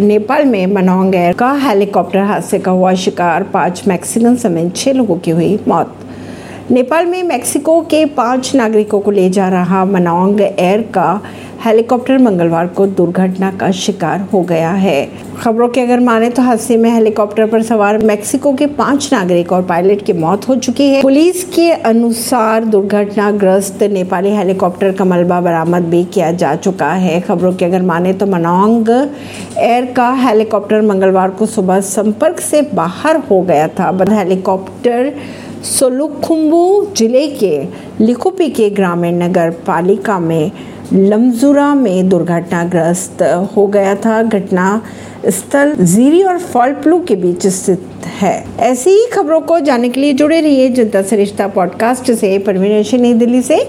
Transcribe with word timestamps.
नेपाल 0.00 0.44
में 0.44 0.66
मनोंग 0.66 1.14
एयर 1.14 1.32
का 1.32 1.52
हेलीकॉप्टर 1.52 2.18
हादसे 2.18 2.58
का 2.58 2.70
हुआ 2.70 2.92
शिकार। 2.94 3.42
पाँच 3.42 3.82
मैक्सिकन 3.88 4.34
समेत 4.36 4.76
छह 4.76 4.92
लोगों 4.92 5.16
की 5.16 5.30
हुई 5.30 5.58
मौत। 5.68 5.94
नेपाल 6.70 7.06
में 7.06 7.22
मेक्सिको 7.22 7.80
के 7.80 8.04
पाँच 8.04 8.54
नागरिकों 8.54 9.00
को 9.00 9.10
ले 9.10 9.28
जा 9.30 9.48
रहा 9.48 9.84
मनोंग 9.84 10.40
एयर 10.40 10.82
का 10.94 11.20
हेलीकॉप्टर 11.66 12.18
मंगलवार 12.18 12.66
को 12.66 12.86
दुर्घटना 12.88 13.50
का 13.60 13.70
शिकार 13.74 14.20
हो 14.32 14.40
गया 14.40 14.70
है। 14.72 15.08
खबरों 15.38 15.68
के 15.68 15.80
अगर 15.80 16.00
माने 16.00 16.28
तो 16.30 16.42
हादसे 16.42 16.76
में 16.76 16.88
हेलीकॉप्टर 16.90 17.46
पर 17.46 17.62
सवार 17.62 17.96
मेक्सिको 18.00 18.52
के 18.54 18.66
पाँच 18.76 19.08
नागरिक 19.12 19.52
और 19.52 19.62
पायलट 19.62 20.04
की 20.06 20.12
मौत 20.12 20.48
हो 20.48 20.56
चुकी 20.56 20.88
है। 20.90 21.00
पुलिस 21.02 21.42
के 21.54 21.70
अनुसार 21.70 22.64
दुर्घटनाग्रस्त 22.64 23.82
नेपाली 23.92 24.30
हेलीकॉप्टर 24.30 24.92
का 24.92 25.04
मलबा 25.04 25.40
बरामद 25.40 25.88
भी 25.90 26.04
किया 26.04 26.30
जा 26.34 26.54
चुका 26.56 26.92
है। 26.94 27.20
खबरों 27.20 27.52
के 27.52 27.64
अगर 27.64 27.82
माने 27.82 28.12
तो 28.12 28.26
मनोंग 28.26 28.90
एयर 28.90 29.92
का 29.92 30.10
हेलीकॉप्टर 30.20 30.82
मंगलवार 30.82 31.30
को 31.30 31.46
सुबह 31.46 31.80
संपर्क 31.88 32.40
से 32.40 32.62
बाहर 32.74 33.16
हो 33.30 33.40
गया 33.42 33.66
था। 33.70 33.90
हेलीकॉप्टर 34.12 35.12
सोलुखुम्बू 35.64 36.64
ज़िले 36.96 37.26
के 37.34 37.56
लिखुपी 38.00 38.48
के 38.50 38.70
ग्रामीण 38.70 39.22
नगर 39.22 39.50
पालिका 39.66 40.18
में 40.18 40.50
लमजुरा 40.92 41.74
में 41.74 42.08
दुर्घटनाग्रस्त 42.08 43.22
हो 43.56 43.66
गया 43.66 43.94
था। 43.94 44.22
घटना 44.22 44.82
स्थल 45.26 45.76
जीरी 45.80 46.22
और 46.22 46.38
फॉलप्लू 46.38 47.00
के 47.00 47.16
बीच 47.16 47.46
स्थित 47.46 47.82
है। 48.06 48.46
ऐसी 48.58 48.90
ही 48.90 49.06
खबरों 49.12 49.40
को 49.40 49.60
जानने 49.60 49.88
के 49.88 50.00
लिए 50.00 50.12
जुड़े 50.12 50.40
रहिए 50.40 50.68
जनता 50.68 51.02
सरिश्ता 51.02 51.48
पॉडकास्ट 51.48 52.12
से। 52.12 52.38
परवीन 52.38 53.02
नई 53.02 53.12
दिल्ली 53.12 53.42
से। 53.42 53.60